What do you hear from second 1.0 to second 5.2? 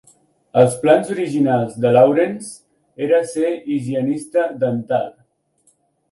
originals de Lawrence eren ser higienista dental.